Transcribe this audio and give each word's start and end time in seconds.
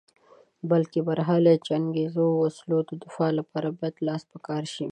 بلکې 0.71 0.99
د 1.01 1.05
برحاله 1.07 1.51
جنګیزو 1.67 2.25
وسلو 2.41 2.77
د 2.89 2.91
دفاع 3.03 3.29
لپاره 3.39 3.67
باید 3.77 3.95
لاس 4.07 4.21
په 4.31 4.37
کار 4.47 4.63
شې. 4.73 4.85